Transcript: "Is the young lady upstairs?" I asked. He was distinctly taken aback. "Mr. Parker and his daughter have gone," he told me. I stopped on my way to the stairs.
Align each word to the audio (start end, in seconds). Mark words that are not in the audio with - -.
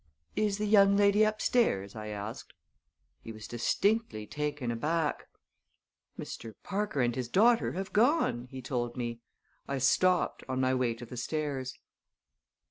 "Is 0.35 0.57
the 0.57 0.65
young 0.65 0.97
lady 0.97 1.23
upstairs?" 1.23 1.95
I 1.95 2.07
asked. 2.07 2.53
He 3.21 3.31
was 3.31 3.47
distinctly 3.47 4.25
taken 4.25 4.71
aback. 4.71 5.27
"Mr. 6.17 6.55
Parker 6.63 7.01
and 7.01 7.15
his 7.15 7.29
daughter 7.29 7.73
have 7.73 7.93
gone," 7.93 8.47
he 8.49 8.63
told 8.63 8.97
me. 8.97 9.19
I 9.67 9.77
stopped 9.77 10.43
on 10.49 10.59
my 10.59 10.73
way 10.73 10.95
to 10.95 11.05
the 11.05 11.17
stairs. 11.17 11.77